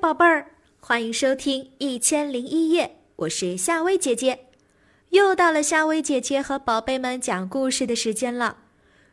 [0.00, 0.46] 宝贝儿，
[0.80, 4.46] 欢迎收听《一千零一夜》，我是夏薇姐姐。
[5.10, 8.56] 又到了夏薇姐姐和宝贝们讲故事的时间了。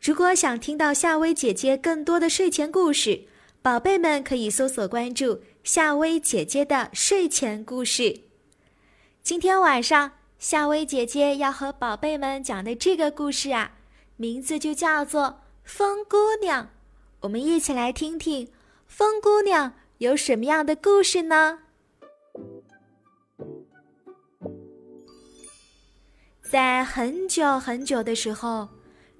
[0.00, 3.22] 如果想听到夏薇姐姐更多的睡前故事，
[3.62, 8.22] 宝贝们可以搜索关注夏薇姐姐的睡前故事。
[9.22, 10.10] 今天晚上，
[10.40, 13.76] 夏薇姐姐要和宝贝们讲的这个故事啊，
[14.16, 15.22] 名字就叫做
[15.62, 16.64] 《风姑娘》。
[17.20, 18.48] 我们一起来听听
[18.88, 19.74] 风姑娘。
[20.02, 21.60] 有什么样的故事呢？
[26.42, 28.68] 在很久很久的时候，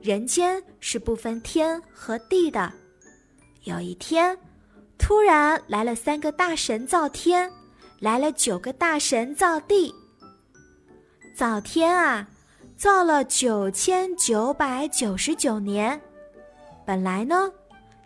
[0.00, 2.72] 人间是不分天和地的。
[3.62, 4.36] 有一天，
[4.98, 7.48] 突然来了三个大神造天，
[8.00, 9.94] 来了九个大神造地。
[11.32, 12.28] 造天啊，
[12.76, 16.00] 造了九千九百九十九年。
[16.84, 17.52] 本来呢，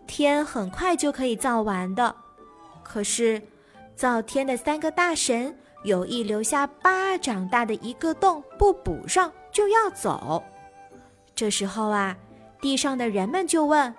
[0.05, 2.15] 天很快就可以造完的。
[2.87, 3.41] 可是，
[3.95, 10.41] 造天的三个大神有意留下巴掌大的一个洞不补上就要走。
[11.35, 12.15] 这时候啊，
[12.61, 13.93] 地上的人们就问：“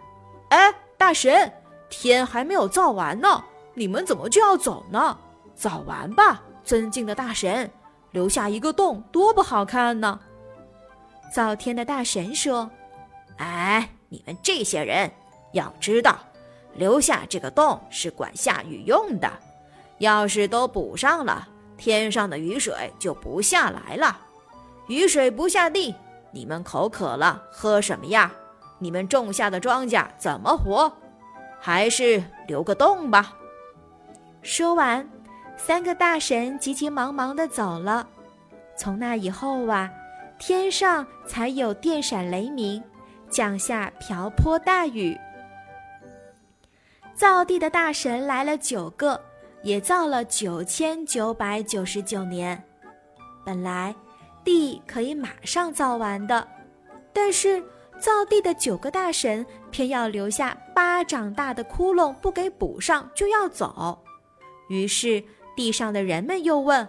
[0.50, 1.52] 哎，大神，
[1.90, 5.16] 天还没有造完呢，你们怎么就要走呢？
[5.54, 7.70] 造完吧，尊敬的大神，
[8.10, 10.18] 留下一个洞多不好看呢。”
[11.32, 12.68] 造天的大神说
[13.36, 15.10] ：“哎，你们这些人
[15.52, 16.18] 要知道。”
[16.78, 19.28] 留下这个洞是管下雨用的，
[19.98, 24.16] 要是都补上了，天上的雨水就不下来了。
[24.86, 25.94] 雨水不下地，
[26.30, 28.32] 你们口渴了喝什么呀？
[28.78, 30.90] 你们种下的庄稼怎么活？
[31.60, 33.34] 还是留个洞吧。
[34.40, 35.06] 说完，
[35.56, 38.06] 三个大神急急忙忙地走了。
[38.76, 39.90] 从那以后啊，
[40.38, 42.80] 天上才有电闪雷鸣，
[43.28, 45.18] 降下瓢泼大雨。
[47.18, 49.20] 造地的大神来了九个，
[49.64, 52.62] 也造了九千九百九十九年。
[53.44, 53.92] 本来
[54.44, 56.46] 地可以马上造完的，
[57.12, 57.60] 但是
[57.98, 63.98] 造地的九个大神偏要留下巴掌大的窟窿不给补上就要走。
[64.68, 65.20] 于是
[65.56, 66.88] 地上的人们又问：“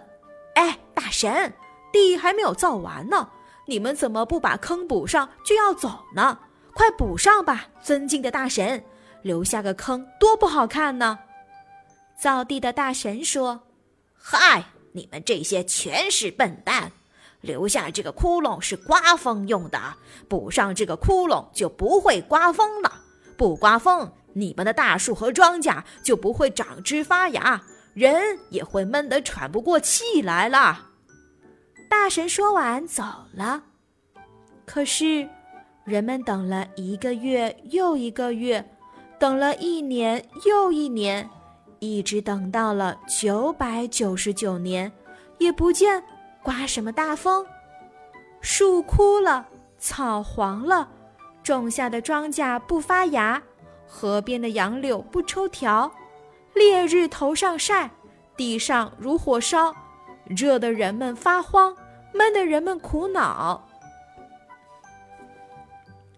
[0.54, 1.52] 哎，大神，
[1.92, 3.28] 地还没有造完呢，
[3.66, 6.38] 你们怎么不把坑补上就要走呢？
[6.72, 8.84] 快补上吧，尊敬的大神！”
[9.22, 11.18] 留下个坑多不好看呢！
[12.16, 13.60] 造地的大神说
[14.14, 16.92] ：“嗨，你们这些全是笨蛋！
[17.40, 19.80] 留下这个窟窿是刮风用的，
[20.28, 22.92] 补上这个窟窿就不会刮风了。
[23.38, 27.62] 不刮风，你们的大树和庄稼就不会长枝发芽，
[27.94, 30.88] 人也会闷得喘不过气来了。”
[31.88, 33.02] 大神说完走
[33.34, 33.62] 了。
[34.66, 35.26] 可是，
[35.84, 38.76] 人们等了一个月又一个月。
[39.20, 41.28] 等了一年又一年，
[41.78, 44.90] 一直等到了九百九十九年，
[45.36, 46.02] 也不见
[46.42, 47.46] 刮什么大风。
[48.40, 50.88] 树枯了，草黄了，
[51.42, 53.42] 种下的庄稼不发芽，
[53.86, 55.92] 河边的杨柳不抽条，
[56.54, 57.90] 烈日头上晒，
[58.38, 59.76] 地上如火烧，
[60.24, 61.76] 热的人们发慌，
[62.14, 63.68] 闷的人们苦恼。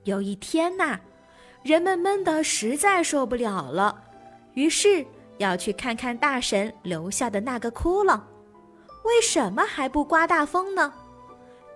[0.04, 1.00] 有一天呐。
[1.62, 3.96] 人们闷得实在受不了了，
[4.54, 5.04] 于是
[5.38, 8.20] 要去看看大神留下的那个窟窿。
[9.04, 10.92] 为什么还不刮大风呢？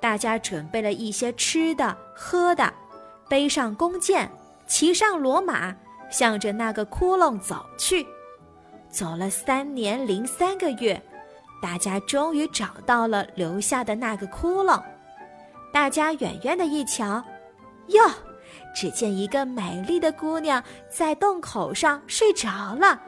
[0.00, 2.72] 大家准备了一些吃的、喝的，
[3.28, 4.30] 背上弓箭，
[4.66, 5.74] 骑上骡马，
[6.10, 8.06] 向着那个窟窿走去。
[8.88, 11.00] 走了三年零三个月，
[11.60, 14.80] 大家终于找到了留下的那个窟窿。
[15.72, 17.22] 大家远远的一瞧，
[17.88, 18.02] 哟！
[18.74, 23.00] 只见一个美丽的姑娘在洞口上睡着了，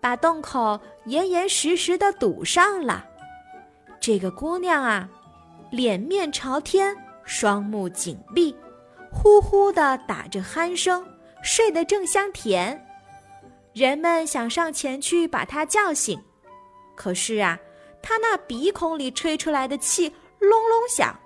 [0.00, 3.04] 把洞口严严实实的堵上了。
[4.00, 5.08] 这个姑娘啊，
[5.70, 8.54] 脸面朝天，双目紧闭，
[9.10, 11.04] 呼呼的打着鼾声，
[11.42, 12.80] 睡得正香甜。
[13.72, 16.18] 人们想上前去把她叫醒，
[16.94, 17.58] 可是啊，
[18.02, 20.08] 她那鼻孔里吹出来的气
[20.38, 21.18] 隆隆响，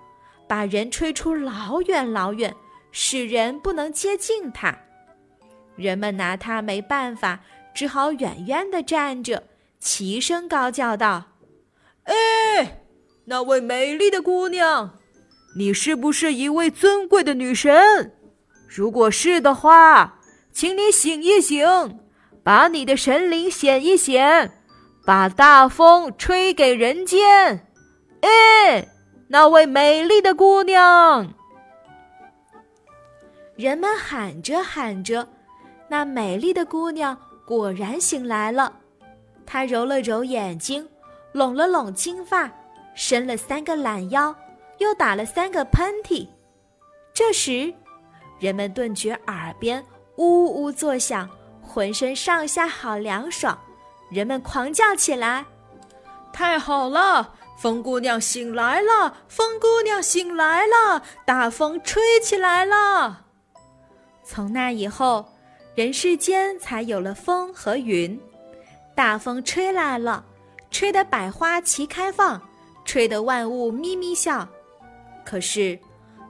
[0.49, 2.55] 把人吹出老远老远。
[2.93, 4.77] 使人不能接近它，
[5.77, 7.41] 人们拿它没办法，
[7.75, 9.45] 只好远远地站着，
[9.79, 11.25] 齐声高叫道
[12.05, 12.83] ：“哎，
[13.27, 14.99] 那位美丽的姑娘，
[15.57, 18.13] 你是不是一位尊贵的女神？
[18.69, 20.21] 如果是的话，
[20.53, 21.99] 请你醒一醒，
[22.43, 24.51] 把你的神灵显一显，
[25.07, 27.67] 把大风吹给人间。
[28.21, 28.89] 哎，
[29.29, 31.35] 那位美丽的姑娘。”
[33.61, 35.29] 人们喊着喊着，
[35.87, 37.15] 那美丽的姑娘
[37.45, 38.73] 果然醒来了。
[39.45, 40.89] 她揉了揉眼睛，
[41.33, 42.51] 拢了拢金发，
[42.95, 44.35] 伸了三个懒腰，
[44.79, 46.27] 又打了三个喷嚏。
[47.13, 47.71] 这时，
[48.39, 49.85] 人们顿觉耳边
[50.17, 51.29] 呜呜作响，
[51.61, 53.59] 浑身上下好凉爽。
[54.11, 55.45] 人们狂叫起来
[56.33, 57.35] ：“太好了！
[57.59, 59.19] 风姑娘醒来了！
[59.29, 61.03] 风姑娘醒来了！
[61.27, 63.25] 大风吹起来了！”
[64.33, 65.27] 从那以后，
[65.75, 68.17] 人世间才有了风和云。
[68.95, 70.25] 大风吹来了，
[70.71, 72.41] 吹得百花齐开放，
[72.85, 74.49] 吹得万物咪咪笑。
[75.25, 75.77] 可是。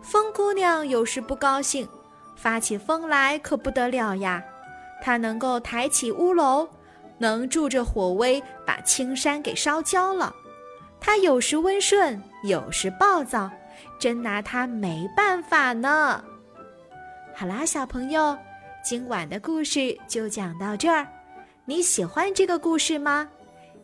[0.00, 1.86] 风姑娘有时不高兴，
[2.34, 4.42] 发起疯来可不得了呀。
[5.02, 6.66] 她能够抬起乌楼，
[7.18, 10.34] 能助着火威把青山给烧焦了。
[10.98, 13.50] 她有时温顺，有时暴躁，
[13.98, 16.24] 真拿她没办法呢。
[17.40, 18.36] 好啦，小朋友，
[18.84, 21.08] 今晚的故事就讲到这儿。
[21.64, 23.26] 你喜欢这个故事吗？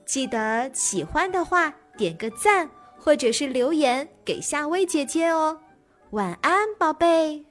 [0.05, 2.69] 记得喜欢的话点个赞，
[2.99, 5.59] 或者是留言给夏薇姐姐哦。
[6.11, 7.47] 晚安，宝贝。